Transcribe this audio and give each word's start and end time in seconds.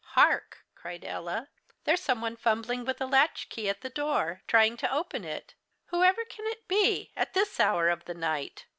"Hark," 0.17 0.65
cried 0.73 1.05
Ella. 1.05 1.47
"There's 1.83 2.01
some 2.01 2.23
one 2.23 2.35
fumbling 2.35 2.85
with 2.85 2.99
a 3.01 3.05
latchkey 3.05 3.69
at 3.69 3.81
the 3.81 3.89
door, 3.91 4.41
trying 4.47 4.75
to 4.77 4.91
open 4.91 5.23
it. 5.23 5.53
Whoever 5.89 6.25
can 6.25 6.47
it 6.47 6.67
be 6.67 7.11
at 7.15 7.35
this 7.35 7.59
hour 7.59 7.87
of 7.89 8.05
the 8.05 8.15
night? 8.15 8.65